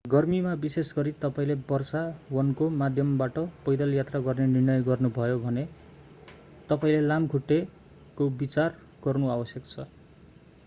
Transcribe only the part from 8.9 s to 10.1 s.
गर्नु आवश्यक छ